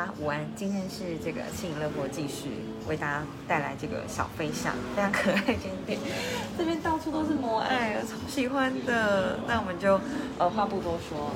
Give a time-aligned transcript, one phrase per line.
[0.00, 2.48] 大家午安，今天是这个幸乐活继续
[2.88, 5.98] 为大家带来这个小飞象，非常可爱这间店，
[6.56, 9.38] 这边到处都是摩爱，超喜欢的。
[9.46, 10.00] 那我们就
[10.38, 11.32] 呃话不多说，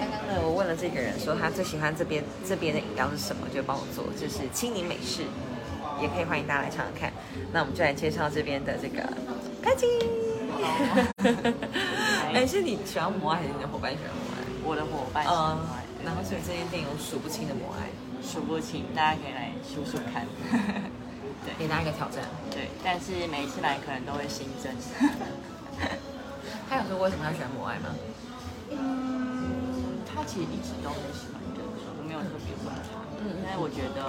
[0.00, 5.20] 刚刚呢我问了这个人说他最喜欢这边这边的饮料是什么，就帮我做，就是青柠美式，
[6.00, 7.12] 也可以欢迎大家来尝尝看。
[7.52, 9.06] 那我们就来介绍这边的这个
[9.60, 9.86] 开机。
[12.32, 14.40] 哎，是你喜欢摩爱还是你的伙伴喜欢摩爱？
[14.64, 17.84] 我的伙伴喜欢摩爱，然后所以这间店有数不清的母爱，
[18.26, 20.26] 数不清，大家可以来数数看。
[21.46, 22.24] 对，给大家一个挑战。
[22.50, 24.74] 对，但是每一次来可能都会新增。
[26.68, 27.94] 他有说为什么要选母爱吗？
[28.70, 32.98] 嗯，他其实一直都很喜欢的，我没有特别问他。
[33.22, 34.02] 嗯，但是我觉得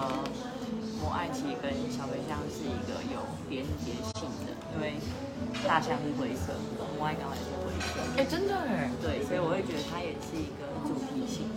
[0.97, 3.16] 母爱其实跟小飞象是一个有
[4.15, 4.93] 性的，因为
[5.67, 6.53] 大象是灰色，
[6.97, 7.99] 母爱刚好也是灰色。
[8.17, 8.89] 哎，真的哎。
[9.01, 11.49] 对，所以我会觉得它也是一个主题性，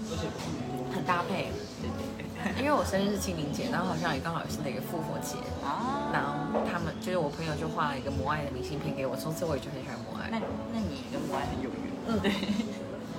[0.92, 1.52] 很搭配。
[1.80, 2.26] 对对对。
[2.58, 6.08] 因为我生日是清明节，然后好像也刚好是那个复活节啊。
[6.12, 10.32] 然后他们就是我朋友就画了一个摩爱的明信片给我，从此我也就很喜欢摩爱。
[10.32, 10.40] 那
[10.72, 11.84] 那你跟摩爱很有缘。
[12.08, 12.32] 嗯，对。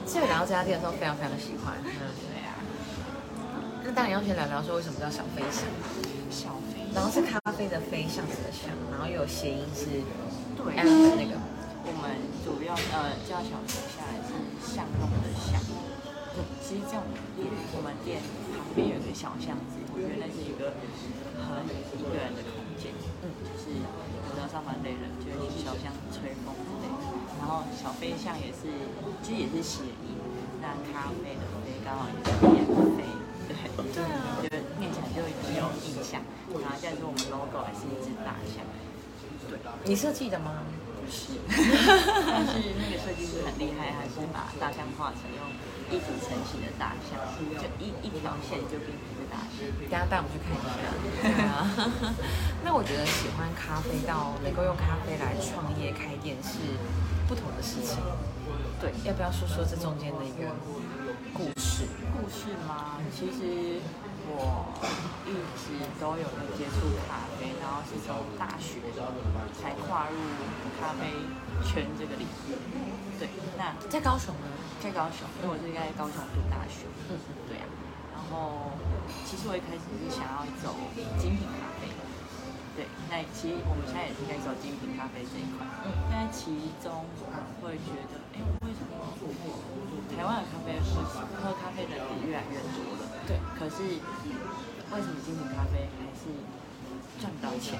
[0.09, 1.77] 所以来到这家店的时候，非常非常的喜欢。
[1.85, 1.93] 嗯，
[2.33, 2.57] 对啊。
[3.85, 5.69] 那当然要先聊聊说为什么叫小飞侠。
[6.31, 6.70] 小飞。
[6.93, 9.85] 然后是咖啡的飞，象子的象，然后又有谐音是
[10.55, 11.39] 对那个。
[11.83, 12.13] 我们
[12.45, 15.59] 主要呃叫小飞象是巷弄的巷。
[16.61, 17.03] 其实这种
[17.35, 18.21] 店，我们店
[18.55, 20.71] 旁边有一个小巷子，我觉得那是一个
[21.35, 21.63] 很
[21.99, 22.95] 一个人的空间。
[23.23, 27.03] 嗯，就是有时候上班累了，就会去小巷吹风之类的。
[27.39, 28.71] 然后小飞象也是，
[29.23, 30.15] 其实也是谐音。
[30.61, 32.63] 那咖啡的杯刚好也是免
[32.95, 33.03] 费，
[33.49, 33.51] 对
[33.91, 34.47] 对啊，就
[34.79, 36.21] 念起来就很有印象。
[36.61, 38.63] 然后再说我们 logo 还是一只大象。
[39.49, 40.63] 对，你设计的吗？
[41.09, 45.41] 是， 但是那个设计师很厉害，还是把大象画成用
[45.91, 47.19] 一组成型的大象，
[47.59, 49.65] 就一一条线就变成一个大象。
[49.89, 50.87] 等下带我们去看一下。
[51.19, 51.67] 对啊，
[52.63, 56.59] 那我觉得喜欢咖啡到能够用咖啡来创业开店是
[57.27, 57.97] 不同的事情。
[58.81, 60.49] 对，要不要说说这中间的一个
[61.33, 61.85] 故事？
[62.17, 62.97] 故事吗？
[63.15, 63.79] 其实。
[64.33, 64.71] 我
[65.27, 68.79] 一直都有在接触咖啡，然后是从大学
[69.59, 70.15] 才跨入
[70.79, 71.11] 咖啡
[71.67, 72.55] 圈这个领域。
[73.19, 73.27] 对，
[73.57, 74.47] 那在高雄呢？
[74.79, 76.87] 在高雄，因为我是在高雄读大学。
[77.09, 77.65] 嗯嗯，对啊。
[78.13, 78.71] 然后，
[79.25, 80.45] 其实我一开始是想要
[83.11, 85.67] 那其实我们现在也是在走精品咖啡这一块。
[85.83, 85.91] 嗯。
[86.07, 87.03] 但其中
[87.59, 88.95] 会觉得，哎，为什么
[90.15, 91.03] 台湾的咖啡喝
[91.43, 93.03] 喝咖啡的人越来越多了？
[93.27, 93.99] 对，可是
[94.95, 96.31] 为什么精品咖啡还是
[97.19, 97.75] 赚不到钱？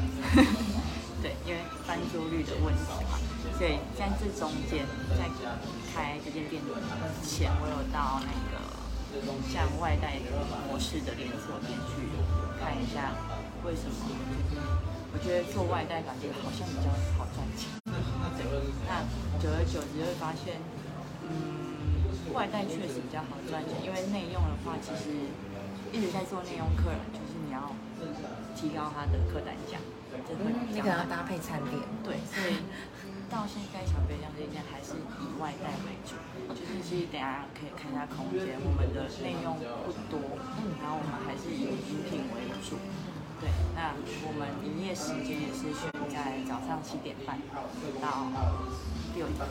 [1.24, 3.16] 对，因为翻桌率的问题嘛。
[3.56, 4.84] 所以在这中间，
[5.16, 5.31] 在
[5.96, 6.68] 开这间店之
[7.24, 8.59] 前，我有到那个
[9.48, 10.19] 像外带
[10.68, 12.03] 模式的连锁店去
[12.59, 13.16] 看一下，
[13.63, 14.91] 为什么？
[15.13, 17.67] 就是我觉得做外带感觉好像比较好赚钱。
[17.83, 17.94] 对，
[18.88, 19.03] 那
[19.39, 20.55] 久而久之会发现，
[21.27, 21.69] 嗯。
[22.31, 25.11] 外带确实比较好赚钱，因为内用的话，其实
[25.91, 27.75] 一直在做内用客人，就是你要
[28.55, 29.75] 提高他的客单价，
[30.23, 31.75] 这会你可能要搭配餐点。
[32.07, 32.63] 对，所以
[33.27, 36.16] 到现在小飞象这间还是以外带为主，
[36.55, 40.23] 就是其实等下可以看一下空间，我们的内用不多，
[40.55, 42.79] 嗯，然后我们还是以饮品为主。
[43.41, 47.35] 对，那我们营业时间也是选在早上七点半
[48.00, 48.29] 到。
[49.12, 49.44] 六点，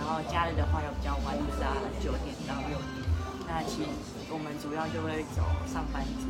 [0.00, 1.60] 然后假日的话又比较晚，就是
[2.00, 3.04] 九点到六点。
[3.44, 3.92] 那其实
[4.32, 6.24] 我们主要就会走上班族，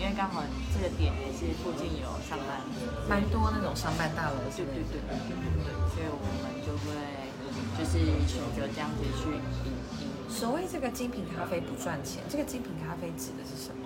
[0.00, 0.40] 因为刚好
[0.72, 2.64] 这个点也是附近有上班，
[3.12, 4.40] 蛮多那种上班大楼。
[4.56, 6.96] 对对对对对，所以我们就会
[7.76, 10.32] 就是选择这样子去营营。
[10.32, 13.84] 所谓这个精品咖啡不赚钱，这个精品咖啡指的是什么？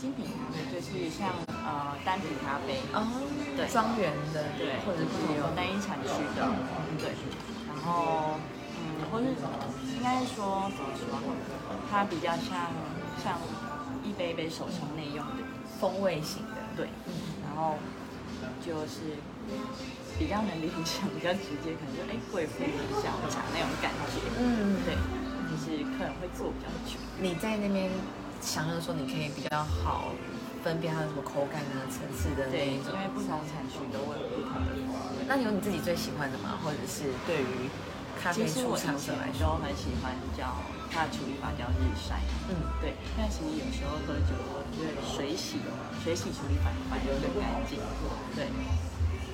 [0.00, 1.28] 精品咖啡就是像
[1.70, 2.82] 呃单品咖啡。
[2.90, 3.06] 哦，
[3.54, 5.46] 对，庄园的，对，或者是有。
[5.54, 6.42] 单一产区的，
[6.98, 7.14] 对。
[7.70, 8.34] 然后，
[8.74, 9.26] 嗯，或是
[9.94, 11.06] 应该说怎么说，
[11.90, 12.74] 它比较像
[13.22, 13.38] 像
[14.02, 15.46] 一杯一杯手冲内用的。
[15.80, 16.88] 风味型的，对，
[17.42, 17.76] 然后
[18.60, 19.16] 就是
[20.18, 22.62] 比较能联想，比较直接，可能就哎贵妇
[23.00, 24.92] 下午茶那种感觉，嗯，对，
[25.48, 27.00] 就是客人会坐比较久。
[27.18, 27.88] 你在那边
[28.42, 30.12] 想要说，你可以比较好
[30.62, 34.76] 分辨它的什么口感啊、层次的那一种，因为不同产区都会有不同的。
[35.26, 36.60] 那有你自己最喜欢的吗？
[36.62, 37.70] 或者是对于
[38.20, 40.60] 咖啡出厂者来说，很喜欢叫
[40.92, 42.20] 它的处理法叫日晒。
[42.52, 42.92] 嗯，对。
[43.16, 44.36] 但其实有时候喝酒，
[44.76, 45.56] 因为水洗，
[46.04, 47.80] 水洗处理法反而更干净。
[48.36, 48.48] 对。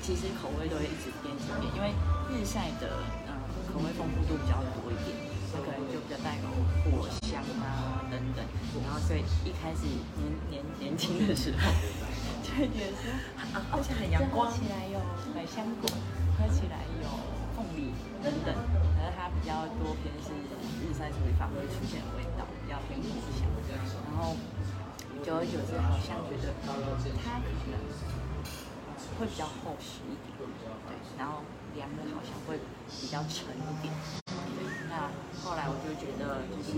[0.03, 1.91] 其实口味都会一直变变，因为
[2.31, 3.35] 日晒的嗯
[3.67, 5.19] 口味丰富度比较多一点，
[5.51, 6.47] 它可能就比较带有
[6.95, 8.47] 果香啊等等。
[8.85, 9.87] 然后后所以一开始
[10.19, 11.71] 年年年轻的时候，
[12.43, 13.09] 就会觉得说，
[13.55, 14.57] 啊，而且很阳光喝。
[14.57, 14.99] 起来有
[15.35, 15.89] 百香果，
[16.37, 17.09] 喝起来有
[17.57, 17.93] 凤梨
[18.23, 18.53] 等等，
[18.97, 20.33] 可是它比较多偏是
[20.83, 23.45] 日晒处理法会出现的味道，比较偏果香。
[24.09, 24.37] 然后
[25.25, 26.53] 久而久之，好像觉得
[27.25, 27.77] 它可能
[29.19, 30.49] 会比较厚实一点，
[30.89, 31.43] 对，然后
[31.75, 32.59] 凉的好像会
[33.01, 33.93] 比较沉一点。
[34.77, 35.09] 对，那
[35.41, 36.77] 后来我就觉得，就是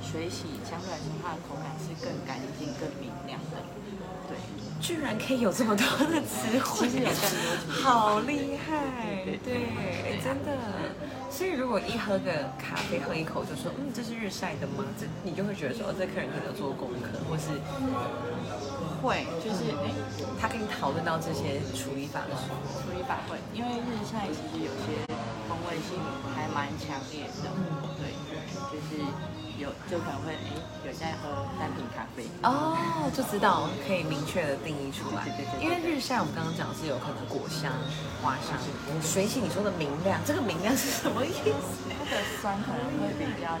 [0.00, 3.58] 水洗相对来说，它的口感是更干净、更明亮的。
[4.30, 4.38] 对，
[4.80, 10.54] 居然可以有这么多的词汇，其实有更多处理法好厉害，对真的。
[11.30, 14.84] 所以如果一喝个咖啡，喝一口就说，嗯，这是日晒的吗？
[14.98, 17.50] 这你就会觉得说，哦，这客人可能有做功课，或是
[19.02, 19.90] 会就是哎。
[20.40, 25.14] 他跟你讨论到这些处理法的时候，处理法会，因为日晒其实有些风
[25.70, 25.94] 味性
[26.34, 27.46] 还蛮强烈的，
[27.96, 28.10] 对，
[28.72, 28.98] 就是
[29.56, 30.50] 有就可能会哎
[30.84, 35.22] 有在喝单品咖啡，哦，就知道可以明确的定义出来。
[35.22, 37.70] 对对对对因为日晒我们刚刚讲是有可能果香、
[38.20, 38.58] 花香，
[39.00, 41.86] 水洗你说的明亮，这个明亮是什么意思？
[41.86, 43.54] 它的酸可能会比较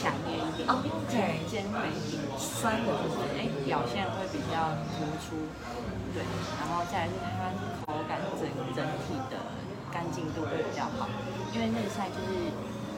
[0.00, 0.64] 强烈一点。
[0.64, 1.44] 哦点，，OK。
[1.44, 3.20] 尖锐一点，酸的就是。
[3.36, 5.34] 哎表现会比较突出，
[6.12, 6.22] 对，
[6.60, 7.48] 然后再来是它
[7.86, 9.16] 口感整整体
[10.04, 11.08] 的干净度会比较好，
[11.54, 12.52] 因为日晒就是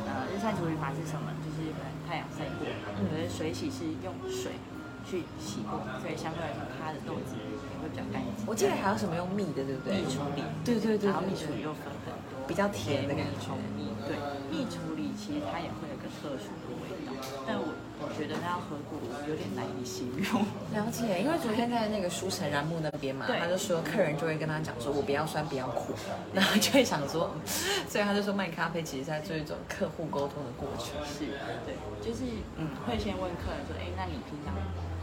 [0.07, 1.31] 呃日晒处理法是什么？
[1.39, 2.67] 就是可能太阳晒过，
[2.99, 4.59] 可是水洗是用水
[5.07, 8.43] 去洗过，所以相对来说它的豆子也会比较干净。
[8.47, 10.03] 我记得还有什么用蜜的，对不对？
[10.03, 11.31] 蜜处理，对对对然后蜜。
[11.37, 14.19] 处理又分很多，比较甜的感觉蜂蜜，对，
[14.51, 17.15] 蜜处理其实它也会有个特殊的味道，
[17.47, 17.86] 但我我
[18.17, 18.99] 觉得那要喝过
[19.29, 20.43] 有点难以形容。
[20.73, 25.95] 了解，因为昨天在那个书城燃木那边嘛，他就说客人就会跟他讲说，我不要酸，不要苦，
[26.33, 27.41] 然后就会想说，嗯
[27.89, 30.97] 所以他就说卖咖啡其实在做一种客户沟通的过程。
[31.05, 31.27] 是，
[31.65, 32.25] 对，就是
[32.57, 34.55] 嗯，会先问客人说，哎，那你平常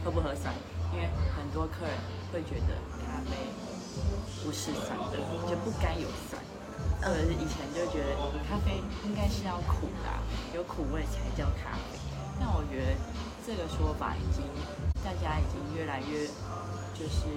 [0.04, 0.54] 喝不喝酸？
[0.94, 1.96] 因为很多客人
[2.32, 3.34] 会觉得咖啡
[4.46, 5.18] 不是酸的，
[5.50, 6.38] 就不该有酸，
[7.02, 8.14] 或者是以前就觉得
[8.48, 10.22] 咖啡应该是要苦的啊、
[10.54, 11.98] 有苦味才叫咖啡。
[12.40, 12.96] 但我觉得
[13.46, 14.44] 这个说法已经
[15.04, 16.28] 大家已经越来越
[16.94, 17.28] 就是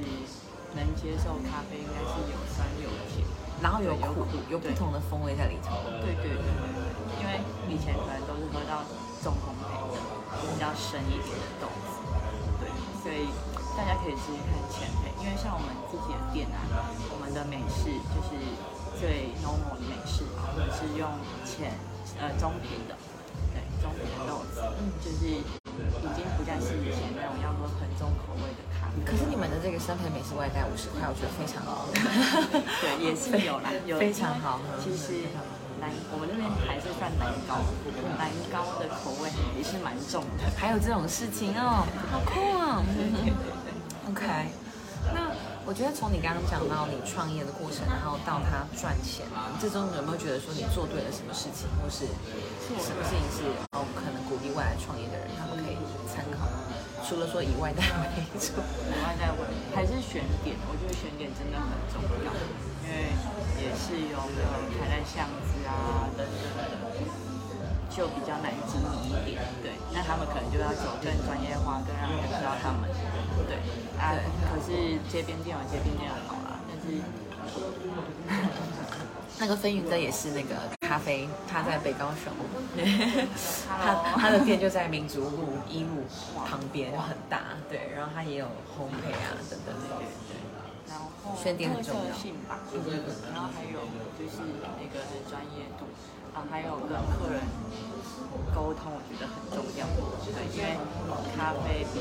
[0.74, 3.24] 能接受咖啡应该是有酸有甜，
[3.62, 5.80] 然后有对有苦苦，有不同的风味在里头。
[6.04, 8.84] 对对对对对，因为以前可能都是喝到
[9.24, 9.96] 重烘焙的，
[10.44, 11.96] 比较深一点的豆子，
[12.60, 12.68] 对，
[13.00, 13.26] 所以
[13.72, 16.60] 大家可以试试看浅焙，因为像我们自己的店啊，
[17.08, 18.36] 我们的美式就是
[19.00, 21.08] 最 normal 的美式啊，我们是用
[21.48, 21.72] 浅
[22.20, 23.15] 呃中品的，对
[24.26, 29.04] 豆子，嗯，就是已经不再是以前那种要喝很重口味的咖啡。
[29.04, 31.88] 可是你们的这个生培美式外带五十块，我觉得非常好。
[32.80, 35.28] 对，也是有啦，有 非常好喝其实
[35.78, 37.60] 南我们那边还是算南高，
[38.16, 40.48] 南高的口味也是蛮重的。
[40.56, 42.82] 还有这种事情哦，好酷啊哦。
[44.08, 44.65] OK，那
[45.66, 49.26] 我觉得从你刚刚讲到你创业的过程，然后到他赚钱，
[49.58, 52.06] 这中有没有觉得说你做对了什么事情，或是
[52.78, 53.42] 什么事情是
[53.74, 55.74] 哦可能鼓励未来创业的人他们可以
[56.06, 56.46] 参考？
[57.02, 59.42] 除了说以外带为主，以外在问
[59.74, 62.30] 还是选点，我觉得选点真的很重要，
[62.86, 63.10] 因为
[63.58, 67.10] 也是有没有开在巷子啊等等的，
[67.90, 69.42] 就比较难经营一点。
[69.66, 72.86] 对，那他们可能就要走更专业化，更让人知道他们。
[73.46, 73.58] 对
[73.98, 76.98] 啊，可是街边店有街边店的好啦，但是
[79.38, 82.32] 那个飞云哥也是那个咖啡，他在北高雄，
[83.68, 86.02] 他他的店就在民族路一路
[86.48, 90.02] 旁边，就很大，对，然后他也有烘焙啊等等的，
[90.88, 92.96] 然后选点很重要性吧，就是
[93.32, 93.78] 然后还有
[94.18, 94.42] 就是
[94.80, 95.84] 那个专业度，
[96.34, 97.38] 啊，还有跟客人
[98.54, 99.86] 沟通，我觉得很重要。
[100.32, 100.76] 对，因为
[101.36, 102.00] 咖啡比，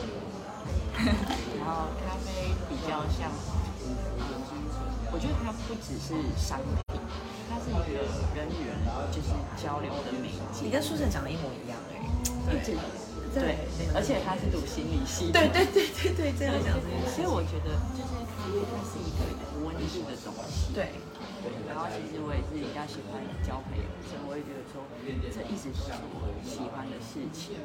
[1.60, 3.32] 然后咖啡比较像，
[3.84, 3.96] 嗯，
[5.12, 7.00] 我觉得它不只是商品，
[7.50, 8.04] 它是一个
[8.36, 8.78] 人与人
[9.12, 9.30] 就是
[9.62, 10.64] 交流的媒介。
[10.64, 12.76] 你跟书生讲的一模一样哎、欸，对
[13.36, 13.58] 对，
[13.94, 15.40] 而且他是读心理系的。
[15.40, 16.72] 对对对对对，这样讲
[17.12, 20.74] 所以我觉得就是咖啡，它是一个有温度的东西。
[20.74, 20.92] 对，
[21.70, 24.84] 然后其实我也是比较喜欢交朋友，所以我也觉得说，
[25.32, 27.56] 这一直都是我喜欢的事情。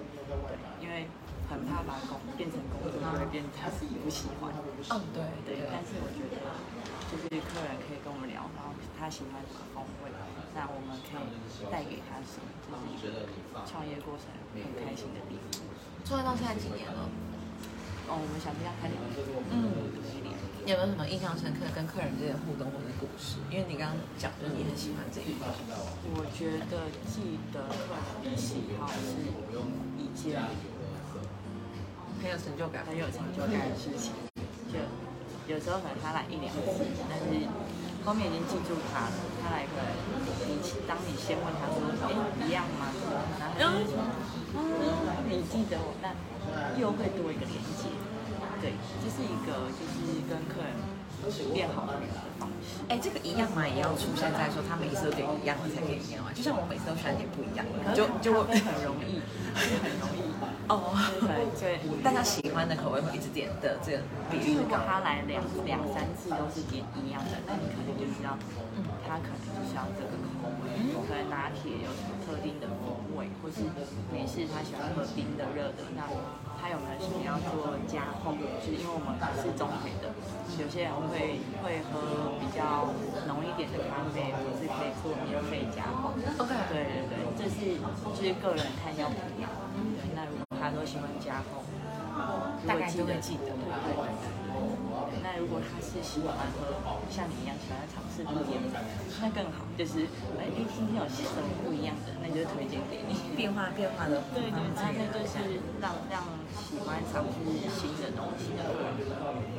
[0.47, 1.09] 对，因为
[1.51, 4.53] 很怕把工变成工作，就会变他自己不喜欢。
[4.91, 6.39] 嗯对对，但是我觉得
[7.11, 10.11] 就是客人可以跟我们聊，然后他喜欢什么风味，
[10.55, 11.27] 那我们可以
[11.71, 13.29] 带给他什么，这是一个
[13.69, 15.61] 创业过程很开心的地方。
[16.07, 17.11] 创业到现在几年了？
[18.09, 19.15] 哦，我们想不要开两年，
[19.53, 19.71] 嗯，
[20.17, 20.35] 一年。
[20.65, 23.41] 你有没有什么印象深刻跟客人之间互动或者故事？
[23.51, 25.49] 因为你刚刚讲就是你很喜欢这一块，
[26.13, 29.17] 我觉得记得客人的喜好是
[29.97, 30.37] 一件
[32.21, 34.13] 很有成就感，很有成就感的事情。
[34.69, 34.77] 就
[35.49, 36.61] 有时候可能他来一两次，
[37.09, 37.49] 但是
[38.05, 39.17] 后面已经记住他了。
[39.41, 39.89] 他来可能
[40.45, 42.13] 你当你先问他说，哎，
[42.47, 42.93] 一样吗？
[43.59, 43.97] 然后他就，
[45.61, 46.09] 你记得我，那
[46.81, 47.93] 又会多一个连接。
[48.65, 48.73] 对，
[49.05, 50.73] 这是一个就是跟客人
[51.53, 52.01] 变好的
[52.41, 52.81] 方式。
[52.89, 53.69] 哎，这个一样嘛？
[53.69, 56.33] 也要出现在说他每次都点一样才可以一样吗？
[56.33, 59.21] 就像我每次都喜欢点不一样的，就就会很容易，
[59.53, 60.33] 很容易。
[60.73, 60.97] 哦，
[61.61, 64.01] 对对，大家喜欢的口味会一直点的这个
[64.33, 68.33] 比例如果他来两两三次都是点一样的，那你可能就知道，
[68.81, 70.30] 嗯，他可能就是要这个口味。
[71.07, 73.67] 可能拿铁有什么特定的风味，或是
[74.13, 76.09] 美式他喜欢喝冰的、热的，那
[76.61, 78.37] 他有没有什么要做加烘？
[78.61, 80.13] 就是因为我们是中配的，
[80.61, 82.89] 有些人会会喝比较
[83.27, 86.13] 浓一点的咖啡，或是可以做免费加烘。
[86.39, 87.81] OK，对对对，这是
[88.15, 89.49] 就是个人看要不要。
[89.97, 91.65] 对，那如果他都喜欢加工，
[92.67, 93.53] 大概都会记得。
[93.55, 93.95] 对。
[95.23, 96.71] 那如果他是喜欢喝
[97.11, 98.81] 像你一样喜欢尝试不一样的，
[99.21, 99.67] 那更好。
[99.77, 100.07] 就是
[100.39, 103.35] 哎，今天有什么不一样的，那就推荐给你。
[103.37, 104.23] 变化变化的。
[104.33, 106.23] 对对，那那就是让让
[106.55, 107.37] 喜欢尝试
[107.75, 108.81] 新的东西的人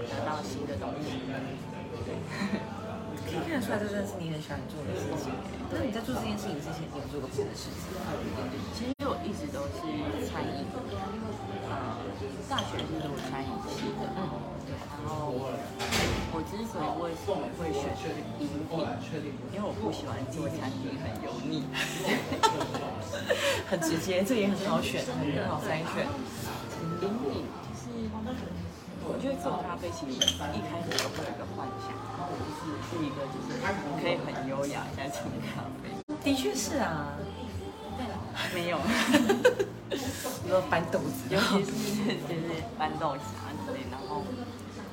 [0.08, 1.20] 得到新的东西。
[2.06, 2.16] 对。
[3.22, 5.32] 可以看得出来，这真的是你很喜欢做的事情。
[5.72, 8.08] 那你在做这件事情之前，你有做过别的事情吗？
[8.74, 9.84] 其实我一直都是
[10.28, 10.64] 餐饮，
[10.96, 11.11] 啊，
[12.50, 14.20] 大学是读餐饮系的，嗯，
[14.68, 14.74] 对。
[15.02, 17.82] 然后我之所以为什么会选
[18.40, 18.72] 饮品，
[19.54, 21.64] 因为我不喜欢做餐厅很油腻，
[23.70, 26.06] 很直接，这也很好选，很好筛选。
[27.02, 27.90] 饮品就是，
[29.04, 30.20] 我觉得做咖啡其实一
[30.70, 31.90] 开始都会有一个幻想。
[32.32, 33.58] 就是是一个，就是
[34.00, 35.90] 可以很优雅在冲咖啡。
[36.24, 37.18] 的确是啊，
[38.54, 38.78] 没有，
[40.52, 44.20] 比如搬豆子，尤其是就是搬豆子啊之类，然后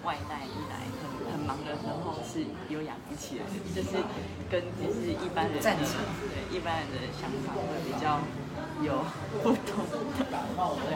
[0.06, 3.98] 外带一来很很忙的时候是有养不起来，就是
[4.48, 5.98] 跟就是一般人战场
[6.30, 8.22] 对一般人的想法会比较
[8.86, 9.02] 有
[9.42, 9.82] 不同。
[10.86, 10.94] 对，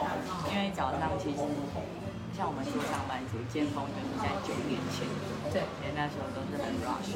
[0.55, 1.43] 因为早上其实。
[2.35, 5.05] 像我们做上班族，尖峰就是在九点前，
[5.53, 7.13] 对，因为那时候都是很 rush，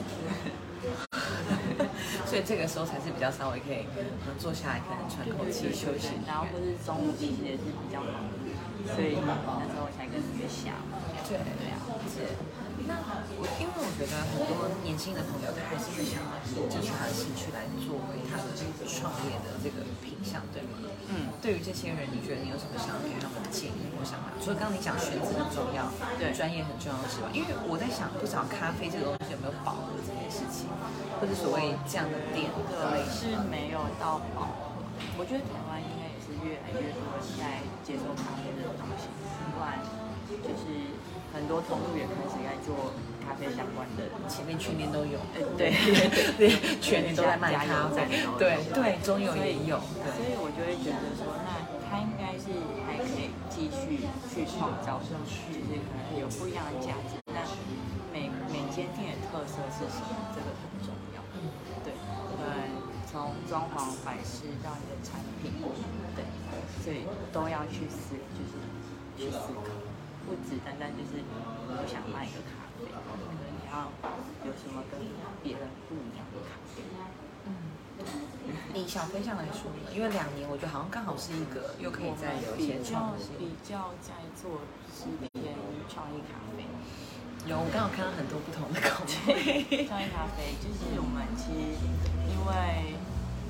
[2.26, 3.86] 所以这个时候才是比较稍微可以
[4.40, 6.18] 坐下来，可能喘口气休息。
[6.26, 8.32] 然后或是中午其实也是比较忙，
[8.96, 10.74] 所以那时候才跟你们想。
[11.28, 12.24] 对对啊，是。
[12.88, 12.96] 那
[13.36, 16.40] 我因为我觉得很多年轻的朋友，他还是会想要
[16.72, 18.56] 继续他的兴趣来作为他的
[18.88, 19.84] 创业的这个
[20.18, 20.82] 品相，对吗？
[21.14, 21.30] 嗯。
[21.38, 24.34] 对于这些人，你觉得你有什么想要给他们的建议或想法？
[24.42, 25.86] 除了刚刚你讲选择很重要，
[26.18, 30.66] 对，专业很重要之外，因为我在想，不知道咖啡这个东西有没有饱和这件事情，
[31.22, 34.74] 或者所谓这样的店，对，是没有到饱和。
[35.16, 39.06] 我觉得台湾应该也是越来越多人在接受咖啡这种东西，
[39.54, 39.78] 不然
[40.42, 40.98] 就是。
[41.38, 42.89] 很多同路也开始在做
[43.22, 45.22] 咖啡相关的，前面全年都有，
[45.53, 45.70] 对
[46.34, 46.50] 对，
[46.82, 48.10] 全年都在卖咖啡，
[48.41, 52.50] 对对，中有也有，所以我就会觉得说，那他应该是
[52.89, 54.01] 还可以继续
[54.34, 55.13] 去创造，就
[55.46, 57.22] 是可能有不一样的价值。
[57.29, 57.46] 那
[58.10, 60.34] 每每间店的特色是什么？
[60.34, 61.22] 这个很重要。
[61.86, 61.94] 对，
[62.34, 62.74] 对，
[63.06, 65.53] 从装潢摆饰到你的产品，
[66.17, 66.25] 对，
[66.82, 68.58] 所以都要去思，就是
[69.22, 69.70] 去思考。
[70.27, 73.88] 不只单单就是我想卖一个咖啡，可能你要
[74.43, 75.00] 有什么跟
[75.41, 76.84] 别人不一样的咖啡。
[77.48, 77.72] 嗯，
[78.75, 83.39] 以小飞象来说呢，因为两年，我觉得好像刚好是一个又可以再有一些创新。
[83.39, 85.55] 比较在做是偏
[85.88, 86.67] 创意咖啡。
[87.48, 89.63] 有，我刚好看到很多不同的口味。
[89.88, 91.88] 创意咖啡就是我们其实
[92.27, 93.00] 因为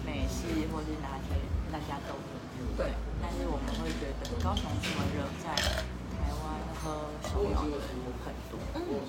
[0.06, 1.34] 美式或是拿铁
[1.74, 2.38] 大家都喝，
[2.78, 5.58] 对，但是我们会觉得高雄这么热，在
[6.88, 7.76] 喝手摇的。
[7.76, 7.92] 人
[8.24, 9.04] 很多，那我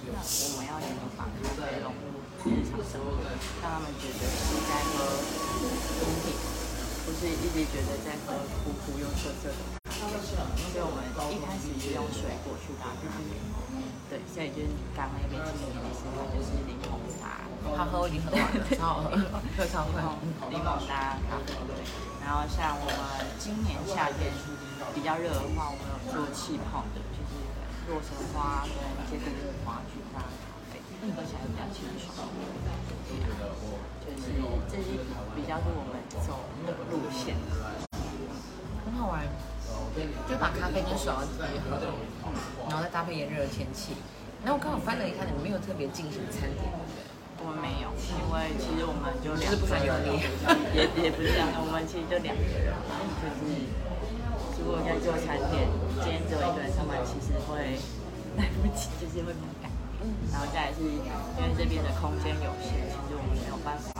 [0.58, 3.22] 们要怎么把咖啡融入日常生活，
[3.62, 5.06] 让他们觉得是在喝
[5.62, 5.66] 饮
[6.22, 6.34] 品，
[7.06, 9.78] 不是一直觉得在喝苦苦又涩涩的。
[9.98, 13.06] 所以我们一开始是用水果去搭配，
[14.10, 15.90] 对，所以就是刚刚那边经理的。
[15.90, 17.42] 时候就是柠檬茶，
[17.74, 19.18] 好喝我已经喝完了，超好喝，
[19.58, 19.98] 喝超快。
[20.50, 21.50] 柠檬搭咖啡，
[22.22, 24.30] 然后像我们今年夏天
[24.94, 27.00] 比较热的话，我们有做气泡的。
[27.12, 27.32] 就是
[27.88, 30.76] 洛神花跟一些杜鹃花去搭咖啡，
[31.16, 32.28] 喝起来比较清爽。
[33.08, 34.24] 就是
[34.68, 35.00] 这些
[35.34, 37.36] 比较是我们走的路线，
[38.84, 39.24] 很好玩。
[40.28, 41.80] 就把咖啡跟手摇结合，
[42.68, 43.94] 然后再搭配炎热的天气。
[44.44, 47.02] 然后我刚好翻了一看，你们没有特别进行餐点，对不对？
[47.40, 50.22] 我们没有，因为其实我们就两，不想油腻，
[50.76, 52.72] 也也不是这样，我们其实就两个人，
[53.22, 53.87] 就是。
[54.68, 55.64] 如果在做餐点，
[55.96, 57.80] 今天只有一个人上班，其实会
[58.36, 59.72] 来不及就是会比较赶。
[60.04, 60.12] 嗯。
[60.28, 63.96] 然后再来是因为这边的空间有限，其实我们没有办法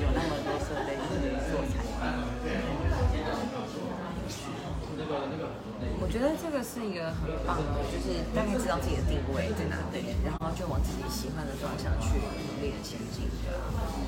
[0.00, 1.92] 有那么多设备去做产品。
[6.00, 13.28] 我觉得这个是一个很棒的，就是大概知道自己的定位在哪里，然后就往自己喜欢的方向去努力的前进。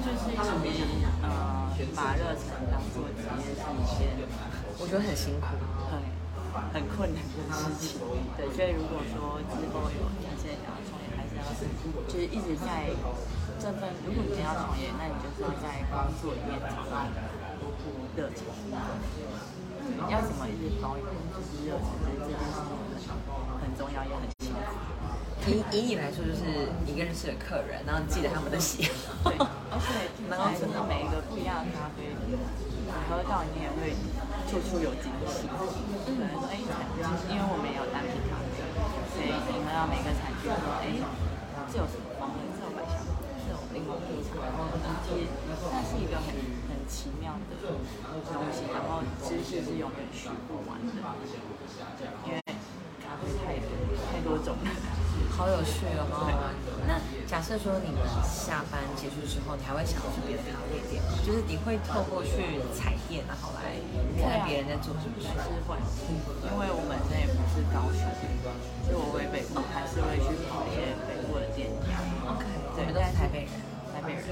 [0.01, 0.49] 就是其实
[1.21, 4.17] 呃，把热忱当做职业是一件
[4.81, 5.47] 我觉得很辛苦，
[5.93, 6.01] 很
[6.73, 8.01] 很困难的事情。
[8.35, 11.45] 对，所以如果说之后有条件想要创业，还是要
[12.09, 12.89] 就是一直在
[13.61, 17.05] 这份，如果你要创业，那你就是要在工作里面找到
[18.17, 18.49] 热情。
[20.09, 22.73] 要怎么一直保有就是热情，这件事情
[23.05, 23.13] 很
[23.61, 24.65] 很重要，也很辛苦。
[25.45, 28.89] 以以你来说，就是一个认识的客人，然后记得他们的喜
[29.25, 29.37] 好，对，
[29.73, 32.37] 而且然后真的每一个不一样的咖啡，你
[33.09, 33.97] 喝到你也会
[34.51, 35.47] 处处有惊喜。
[35.47, 36.67] 对，所以
[37.31, 38.51] 因为我们也有单品咖啡，
[39.15, 40.91] 所以你喝到每个产区说，哎，
[41.71, 42.51] 这有什么风味？
[42.59, 43.07] 这有百香，
[43.47, 44.75] 这有柠檬蜜茶，然后
[45.07, 46.35] 其实那是一个很
[46.67, 47.79] 很奇妙的东
[48.51, 50.99] 西，然后知识是永远学不完的，
[52.27, 52.43] 因为
[52.99, 53.71] 咖啡太多
[54.11, 55.00] 太多种了。
[55.41, 56.53] 好有趣哦，好好玩。
[56.85, 61.17] 那假设说你们下班结束之后，你还会想要去别的咖啡店吗？
[61.25, 63.73] 就是你会透过去踩店，然后来
[64.21, 65.41] 看看别人在做什么事还。
[65.49, 65.81] 是会，
[66.45, 68.05] 因为我本身也不是高雄，
[68.85, 71.97] 所以我回北部还是会去跑一些北部的店家。
[72.29, 72.45] OK，
[72.77, 73.57] 对你们都是台北人。
[73.97, 74.29] 台北人，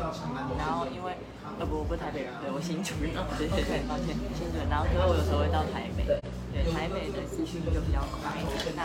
[0.60, 1.16] 然后因为
[1.58, 4.68] 呃不我不是台北人，对我新竹人， 对对 对，抱歉新竹人。
[4.68, 6.04] 然后所以我有时候会到台北，
[6.52, 8.36] 对台北的资讯就比较快。
[8.76, 8.84] 那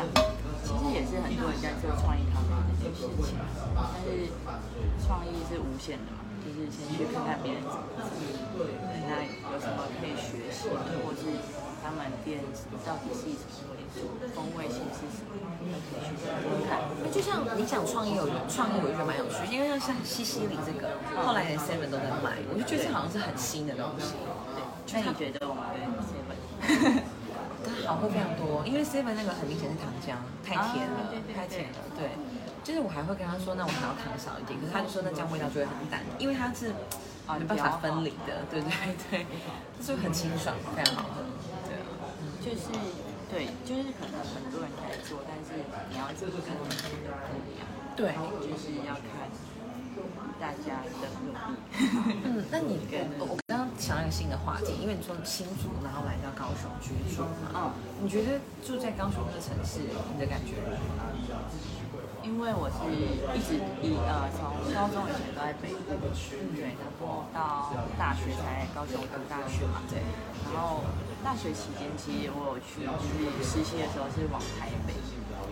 [0.64, 3.36] 其实也是很多人在做创意咖啡这件事情，
[3.76, 4.32] 但是
[5.06, 8.08] 创意是无限的嘛，就是先去看看别人怎么做，
[8.58, 11.28] 对，那有什么可以学习的，或是
[11.84, 12.40] 他们店
[12.88, 15.36] 到底是以什么为主，风味性是什么，
[15.68, 16.88] 都可以去看看。
[17.04, 24.16] 那就像你讲创意，我觉得创意我就觉得蛮有趣，因为像像西西里这个，后来连 Seven 都在卖，我就觉得这好像是很新的东西。
[24.94, 27.04] 那你觉得我们跟 Seven？
[27.84, 32.10] 它好喝非常多，因为 Seven 那个很明显是糖浆，太甜了，啊对对对太甜了，对。
[32.64, 36.72] 就是我还会跟他说，那我想要糖少一点，可是他就说那这样味道就会很淡，因为它是
[37.28, 38.72] 啊没办法分离的，对对
[39.12, 39.28] 对，
[39.76, 41.28] 就 是很清爽，非常好喝，
[41.68, 41.84] 对啊。
[42.40, 42.72] 就是
[43.28, 45.60] 对，就是可能很多人在做，但是
[45.92, 47.68] 你要怎么跟他们做的不一样，
[48.00, 49.28] 对，就是要看
[50.44, 51.40] 大家的努力。
[52.28, 52.76] 嗯，那你
[53.18, 57.72] 我我刚刚想到一个新的话题，因为你说新竹，然后来到高雄居住嘛，嗯，
[58.04, 59.80] 你觉得住在高雄这个城市，
[60.12, 61.08] 你的感觉如何？
[62.24, 62.88] 因为我是
[63.36, 65.92] 一直以呃从高中以前都在北部，
[66.56, 67.68] 对，然后到
[68.00, 70.00] 大学才高雄读大学嘛，对，
[70.56, 70.80] 然后
[71.20, 74.96] 大学期间其实我有去就是实习的时候是往台北，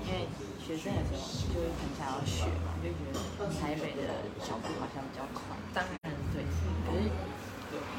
[0.08, 0.32] 因为
[0.64, 1.20] 学生的时候
[1.52, 3.20] 就会很想要学嘛，就觉得
[3.60, 6.48] 台北的脚步好像比较快，当然，对，
[6.88, 7.12] 可是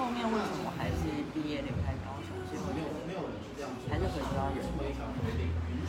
[0.01, 1.05] 后面为什么还是
[1.37, 2.33] 毕业离开高雄？
[2.49, 4.65] 所以我觉得还是回归到人，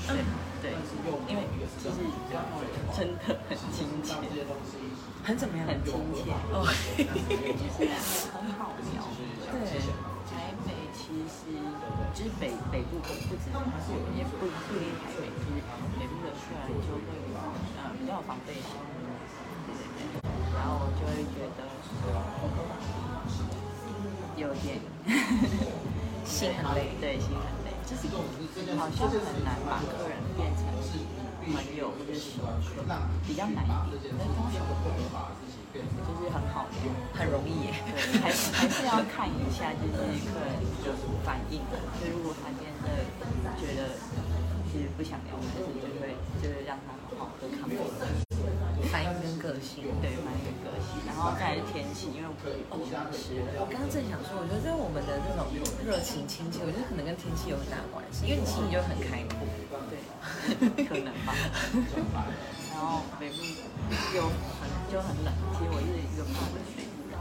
[0.04, 0.20] 对
[0.64, 0.72] 对，
[1.28, 1.44] 因为
[1.76, 1.92] 其实
[2.96, 4.16] 真的很亲切，
[5.22, 5.68] 很怎么样？
[5.68, 7.84] 很亲切，哦，是
[8.32, 9.04] 很好聊。
[9.52, 9.60] 对，
[10.32, 11.52] 台北其实
[12.16, 13.52] 就是北北部不不止
[14.16, 15.60] 也不不一定台北，就是
[16.00, 17.12] 北部的客人就会
[17.76, 18.72] 呃比较有防备心，
[19.68, 19.76] 对，
[20.56, 21.68] 然后我就会觉得
[24.38, 24.80] 有点
[26.24, 26.96] 心很累。
[27.02, 28.08] 对，心很累，就是
[28.78, 30.64] 好像很难把客人变成
[31.54, 32.40] 朋友或者是，
[33.28, 34.14] 比较难一点。
[34.18, 34.56] 但高雄
[35.74, 36.76] 就是很好的，
[37.14, 37.74] 很容易耶。
[38.22, 39.98] 还是还是要看一下就是
[40.30, 40.94] 客人的
[41.26, 41.60] 反应。
[42.00, 43.90] 就如果他今天真的觉得
[44.72, 48.33] 其实不想聊，但是就会就是让他好好喝咖啡。
[48.94, 49.90] 反应跟个性。
[49.98, 53.50] 对，反应跟个性，然后再来是天气，因为我不喜欢湿冷。
[53.58, 55.50] 我刚刚正想说，我觉得在我们的这种
[55.82, 59.42] 热情亲切，我觉得可能跟天气有很大的关系，因为你心里就很开阔。
[59.90, 59.98] 对，
[60.86, 61.34] 可能吧。
[62.70, 63.42] 然后北部
[64.14, 64.30] 又
[64.62, 67.18] 很就很冷，其实我是一个怕冷北部人，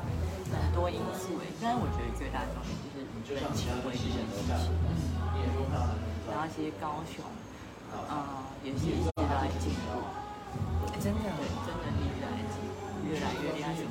[0.52, 1.40] 很多因素。
[1.56, 2.76] 但是我觉得最大的重点
[3.24, 4.76] 就是人情味这件事情。
[6.28, 7.24] 然后其实高雄，
[7.92, 10.04] 呃，也是一直都在进步。
[11.02, 13.74] 真的对，真的一直在进步，越来越厉害。
[13.74, 13.82] 就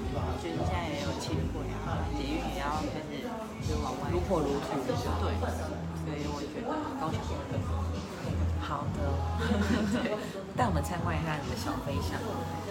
[0.47, 3.27] 是现在也有轻轨啊，捷运也要开始
[3.67, 4.79] 就往外如火如荼。
[4.87, 6.71] 对，所以我觉得
[7.03, 7.83] 高雄会更好。
[8.63, 9.11] 好的，
[10.55, 12.15] 带我们参观一下你的小飞象。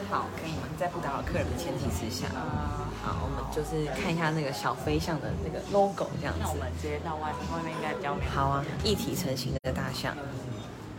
[0.08, 0.64] 好，可以吗？
[0.78, 2.26] 在不打扰客人的前提之下，
[3.04, 6.54] 好，我们就是看一下那个小飞象的那个 logo 这样子那我。
[6.54, 8.24] 们直接到外面，外面应该比较美。
[8.32, 10.16] 好啊，一体成型的大象。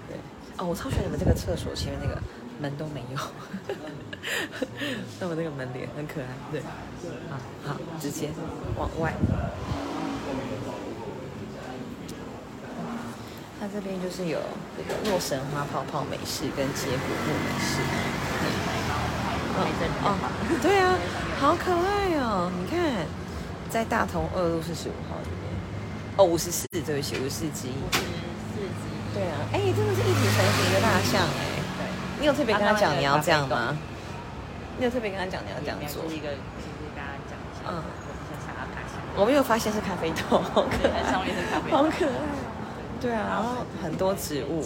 [0.07, 0.15] 对，
[0.61, 2.21] 哦，我超喜欢你们这个厕所前面那个
[2.61, 3.19] 门都没有。
[5.19, 6.61] 那我那个门脸很可爱，对，
[7.29, 8.29] 好好直接
[8.77, 9.13] 往外。
[13.59, 14.39] 它这边就是有
[14.77, 17.81] 这个洛神花泡泡美式跟接骨木美式。
[19.53, 19.57] 哦
[20.03, 20.17] 哦，
[20.61, 20.97] 对啊，
[21.39, 22.49] 好可爱哦！
[22.57, 23.05] 你看，
[23.69, 25.53] 在大同二路四十五号里面，
[26.17, 27.69] 哦，五十四，对不起，五十四级。
[27.69, 28.89] 五十四级。
[29.13, 31.29] 对啊，哎，真的是一体成型的大象哎。
[31.53, 31.60] 对。
[32.21, 33.75] 你有特别跟他讲你要这样吗？
[34.77, 36.07] 你有特别跟他讲你要这样做？
[36.07, 36.37] 是一个，就
[36.69, 37.65] 是跟他讲一下。
[37.67, 37.81] 嗯。
[37.81, 38.85] 我想要看
[39.17, 40.39] 我没有发现是咖啡豆，
[40.79, 42.13] 对，上面是咖啡豆，好可爱。
[43.01, 44.63] 对啊，然后很多植物。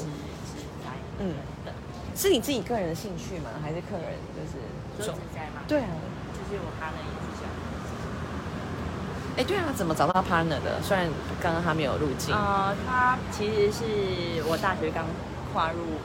[1.19, 1.33] 嗯。
[2.13, 3.49] 是你自己个人的兴趣吗？
[3.63, 4.59] 还是客人就是？
[4.99, 5.63] 植栽吗？
[5.67, 5.87] 对啊，
[6.35, 6.93] 就是我这样。
[9.37, 10.81] 哎，对啊，怎么找到 partner 的？
[10.81, 11.07] 虽然
[11.41, 12.33] 刚刚他没有入境。
[12.33, 13.83] 呃，他其实是
[14.47, 15.03] 我大学刚
[15.51, 15.99] 跨入，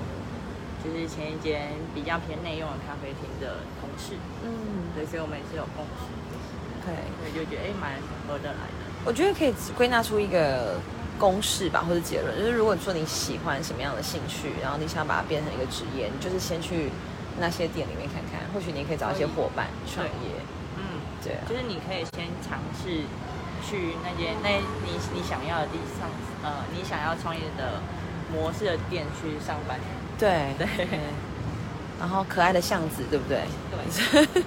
[0.82, 4.14] 就是前一间比较偏内用的咖啡厅的同事。
[4.44, 6.08] 嗯，对，所以我们也是有共识。
[6.84, 8.88] 对，所以就觉得哎，蛮合得来的。
[9.04, 10.80] 我觉得可以归纳出一个。
[11.20, 16.88] 公式吧，或者结论，就是如果你说你喜欢什么样的兴趣，然后你想把它变成一个职业，你就是先去
[17.38, 20.40] 那些店里面看看，或许你可以找一些伙伴创业。
[20.80, 23.04] 嗯，对，就是你可以先尝试
[23.60, 24.48] 去那间那
[24.80, 26.08] 你你想要的地上，
[26.42, 27.84] 呃，你想要创业的
[28.32, 29.76] 模式的店去上班。
[30.20, 30.68] 对对。
[31.98, 33.42] 然后可爱的巷子，对不对？
[33.70, 34.42] 对。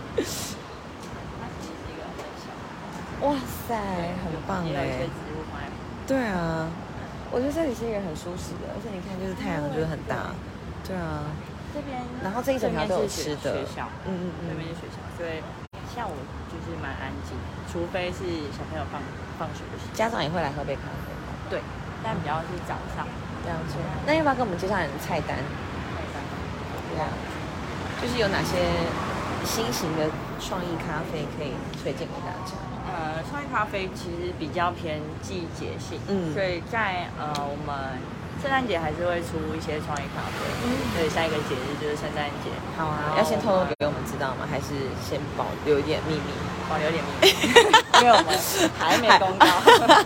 [3.21, 3.33] 哇
[3.67, 3.75] 塞，
[4.23, 5.05] 很棒哎。
[6.05, 6.67] 对啊，
[7.31, 10.35] 我觉得这里是一个很舒适的，而且你看，就是太阳就是很大。
[10.83, 11.23] 对啊，
[11.73, 13.63] 这边，然后这一整条都有吃的。
[13.63, 15.39] 学校，嗯嗯嗯，那边是学校，所以
[15.95, 16.11] 下午
[16.51, 17.37] 就是蛮安静，
[17.71, 18.99] 除非是小朋友放
[19.39, 19.95] 放学的时候。
[19.95, 21.31] 家长也会来喝杯咖啡吗？
[21.49, 21.61] 对，
[22.03, 23.07] 但比较是早上。
[23.67, 23.75] 子，
[24.05, 25.35] 那要不要跟我们介绍点菜单？
[25.35, 26.23] 菜单，
[26.91, 27.07] 对啊，
[28.01, 28.55] 就是有哪些
[29.43, 31.51] 新型的创意咖啡可以
[31.83, 32.55] 推荐给大家？
[32.87, 37.97] 呃，创意咖啡其实比较偏季节性，嗯，所以在呃我们
[38.41, 42.51] 圣诞节还是会出一些创意咖啡，嗯，对，下一个节日就是圣诞节。
[42.77, 44.45] 好啊，要先透露给我们知道吗？
[44.49, 46.31] 还是先保留一点秘密？
[46.69, 48.37] 保留一点秘密， 因为我们
[48.79, 49.45] 还没公告。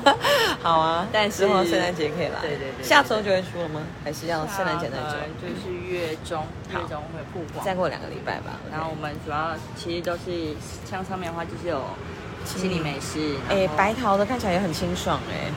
[0.62, 2.42] 好啊，但之后圣诞节可以来。
[2.42, 2.84] 对对对。
[2.84, 3.82] 下周就会出了吗？
[4.04, 5.18] 还是要圣诞节那周？
[5.42, 7.66] 就是月中，月中会曝光。
[7.66, 8.60] 再过两个礼拜吧。
[8.72, 10.56] 然后我们主要其实都是
[10.90, 11.82] 像上面的话，就是有。
[12.48, 15.52] 心理美食，哎，白桃的看起来也很清爽哎，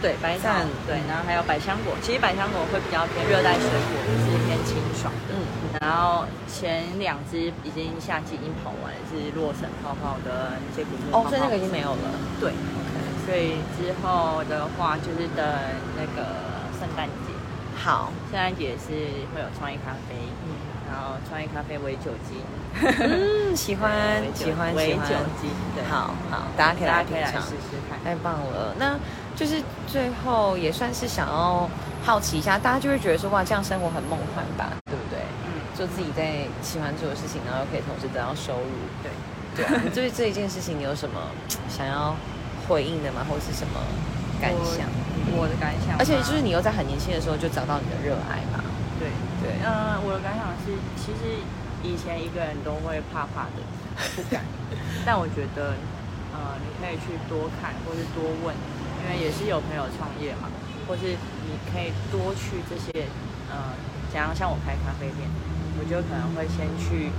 [0.00, 5.34] 对，白桃，对，然后还有百香果，其实百香果会比较偏热带水果，就是偏清爽的。
[5.34, 5.42] 嗯，
[5.80, 10.32] 然后前两只已经夏季已经跑完，是洛神泡泡跟
[10.76, 12.10] 这股木哦，所以那个已经没有了。
[12.40, 15.44] 对，OK，所以之后的话就是等
[15.96, 16.26] 那个
[16.78, 17.32] 圣诞节。
[17.76, 18.92] 好，圣诞节是
[19.34, 20.56] 会有创意咖啡，嗯，
[20.90, 22.40] 然后创意咖啡为酒精。
[22.76, 23.92] 嗯，喜欢
[24.34, 25.06] 喜欢喜欢，
[25.88, 28.74] 好好，大家可以来品尝，试试看，太棒了。
[28.78, 28.98] 那
[29.36, 31.68] 就是最后也算是想要
[32.02, 34.72] 好奇一下，大家就会觉得说哇，这样生活很梦幻吧，
[35.76, 38.72] 做自己在喜欢做的事情，然后又可以同时得到收入，
[39.04, 39.12] 对
[39.54, 39.62] 对。
[39.84, 41.20] 你对这一件事情，你有什么
[41.68, 42.16] 想要
[42.66, 43.20] 回应的吗？
[43.28, 43.76] 或者是什么
[44.40, 44.88] 感想？
[45.36, 48.64] 我的感想，而且就是你又在很年轻的时候就找到你的热爱嘛？
[48.98, 49.12] 对
[49.44, 49.60] 对。
[49.60, 51.44] 嗯，我的感想是，其实。
[51.84, 53.62] 以前一个人都会怕怕的，
[54.16, 54.42] 不敢。
[55.06, 55.76] 但我觉得，
[56.34, 58.50] 呃，你可以去多看，或是多问，
[58.98, 60.50] 因为也是有朋友创业嘛，
[60.88, 61.14] 或是
[61.46, 63.06] 你可以多去这些，
[63.52, 63.70] 呃，
[64.10, 65.30] 假如像我开咖啡店，
[65.78, 67.10] 我就可能会先去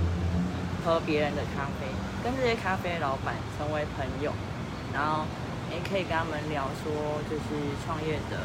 [0.84, 1.86] 喝别人的咖啡，
[2.22, 4.32] 跟这些咖啡老板成为朋友，
[4.92, 5.24] 然后
[5.70, 7.42] 也可以跟他们聊说，就是
[7.84, 8.38] 创业的。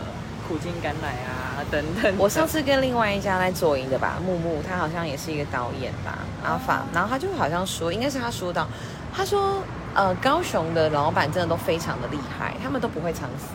[0.45, 2.13] 苦尽甘来啊，等等。
[2.17, 6.83] 我上次跟另外一家来做营的吧，木木，他好像也是一个导演吧，阿法。
[6.93, 8.67] 然后他就好像说，应该是他说到，
[9.15, 13.53] 他说，呃，高雄的老板真的都非常的厉害，他们都不会藏私，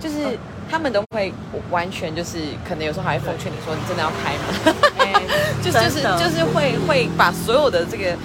[0.00, 0.38] 就是
[0.70, 1.30] 他们都会
[1.70, 4.95] 完全就是，可能有时候还会奉劝你说，你真的要开吗？
[5.62, 8.16] 就 就是就是会会把所有的这个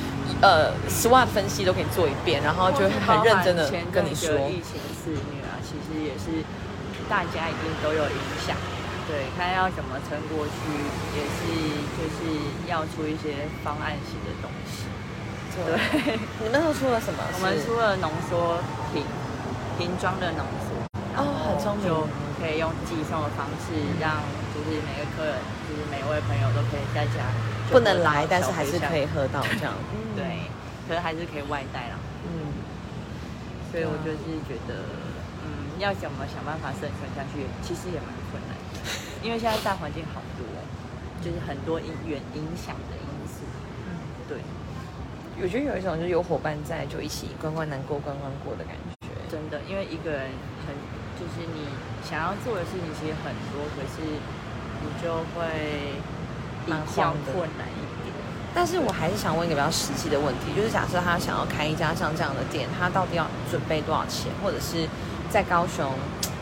[0.42, 4.34] 呃 SWOT 分析都给你做一遍，然后就很认真的跟你说。
[4.50, 6.44] 疫情肆虐啊，其实也是。
[7.10, 8.56] 大家一定都有影响，
[9.06, 10.56] 对，看要怎么撑过去，
[11.12, 11.44] 也是
[12.00, 12.40] 就是
[12.72, 14.88] 要出一些方案型的东西。
[15.52, 17.20] 对，你们都出了什么？
[17.36, 19.04] 我们出了浓缩瓶，
[19.78, 20.72] 瓶装的浓缩，
[21.20, 22.08] 哦，很聪明，就
[22.42, 24.18] 可以用寄送的方式，让
[24.50, 25.38] 就是每个客人，
[25.70, 27.30] 就是每位朋友都可以在家，
[27.70, 29.72] 不能来，但是还是可以喝到这样。
[30.18, 30.50] 对，
[30.90, 31.96] 可是还是可以外带啦。
[32.26, 32.50] 嗯，
[33.70, 34.82] 所以我就是觉得。
[35.44, 35.50] 嗯
[35.82, 38.54] 要怎么想办法生存下去，其实也蛮困难，
[39.24, 40.46] 因为现在大环境好多，
[41.26, 43.42] 就是很多因原影响的因素。
[43.90, 43.98] 嗯
[44.30, 44.38] 对，
[45.42, 49.10] 我觉得有一种就是有伙伴在，就一起关关难过关关过的感觉。
[49.26, 50.30] 真的，因为一个人
[50.70, 50.76] 很
[51.22, 51.70] 就是你
[52.02, 54.02] 想要做的事情其实很多，可是
[54.82, 55.94] 你就会
[56.66, 58.10] 比蛮较困难一点。
[58.56, 64.90] 但是我还是想问一个比较实际的问题，就是假设他想要开一家像这样的店，他到底要准备多少钱，或者是
[65.30, 65.94] 在高雄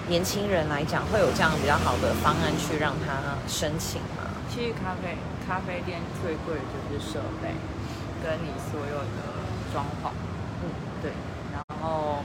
[0.08, 4.32] 年轻人来讲，会有这样比较好的方案去让他申请吗？
[4.48, 7.52] 其实咖啡咖啡店最贵的就是设备，
[8.24, 10.16] 跟你所有的装潢，
[10.64, 10.72] 嗯，
[11.04, 11.12] 对，
[11.52, 12.24] 然后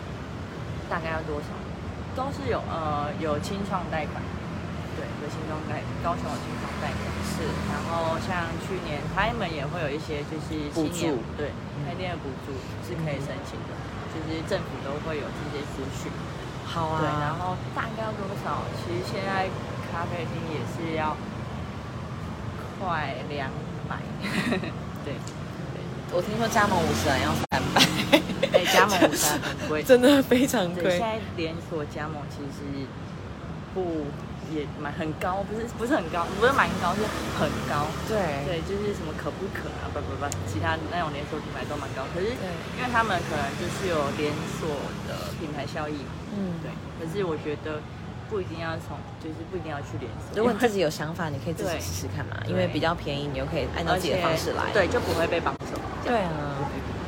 [0.89, 1.51] 大概要多少？
[2.15, 4.23] 都是有呃有清创贷款，
[4.97, 11.23] 对，有清创贷，高雄有清创贷款是，然后像去年他们也会有一些就是补青年助。
[11.37, 11.51] 对
[11.85, 12.55] 开店的补助
[12.87, 13.75] 是可以申请的，
[14.15, 16.11] 就是政府都会有这些资讯。
[16.65, 18.63] 好对，然啊，后大概要多少？
[18.79, 19.51] 其实现在
[19.93, 21.17] 咖啡厅也是要
[22.81, 23.51] 快两
[23.89, 23.99] 百，
[25.05, 25.15] 对，
[26.15, 27.83] 我听说加盟五十人要三百，
[28.55, 31.01] 哎，加盟五十很贵，真的非常对，贵现。
[31.03, 32.87] 在连锁加盟其实
[33.75, 34.07] 不
[34.55, 37.03] 也蛮很高，不是不是很高，不是蛮高，是
[37.35, 37.91] 很高。
[38.07, 42.47] 对对，就是什么可不可啊，不不不，其他那种连锁品牌都蛮高，可是对
[42.79, 44.31] 因为他们可能就是有连
[44.63, 44.71] 锁
[45.11, 46.71] 的品牌效益嘛，嗯，对。
[46.95, 47.83] 可是我觉得
[48.29, 54.73] 不一定要从，就是不一定要去连锁，如果你自己有想法，你可以自己对试试看嘛， 因为比较便宜，你又可以按照自己的方式来。
[54.73, 55.79] 对，就不会被绑走。
[56.05, 56.31] 对啊，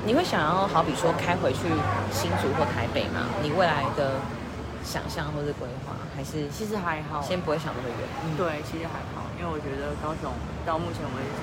[0.05, 1.69] 你会想要好比说开回去
[2.13, 3.29] 新竹或台北吗？
[3.43, 4.21] 你未来的
[4.85, 8.09] 想象或者规划，还是其实还好，先不会想那么远？
[8.25, 10.31] 嗯，对，其实还好，因为我觉得高雄
[10.65, 11.43] 到目前为止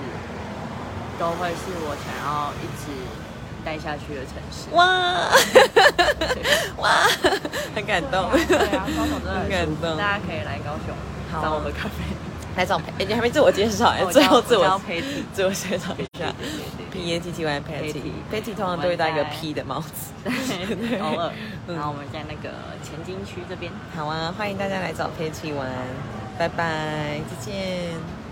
[1.19, 2.89] 都会是我想要一直
[3.65, 4.69] 待下去的城市。
[4.75, 5.29] 哇
[6.77, 6.89] 哇，
[7.75, 8.29] 很感动。
[8.47, 10.95] 对啊，高雄真的很感动大家可以来高雄
[11.31, 12.03] 好找我喝咖啡。
[12.55, 14.79] 来找我，哎，你还没自我介绍，哎，我最后自我
[15.33, 20.13] 自我介绍一下对对对，P A T T Y Patty Patty Patty 通常都会戴一个 P 的帽子。
[20.23, 21.31] 对，偶尔。
[21.67, 23.71] 嗯然后我们在那个前金区这边。
[23.95, 25.67] 好啊，欢迎大家来找 Patty 玩，
[26.37, 28.22] 拜拜，再见。